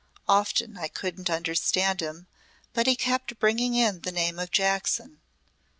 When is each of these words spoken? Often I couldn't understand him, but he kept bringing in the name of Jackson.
Often 0.27 0.79
I 0.79 0.87
couldn't 0.87 1.29
understand 1.29 2.01
him, 2.01 2.25
but 2.73 2.87
he 2.87 2.95
kept 2.95 3.37
bringing 3.37 3.75
in 3.75 3.99
the 4.01 4.11
name 4.11 4.39
of 4.39 4.49
Jackson. 4.49 5.21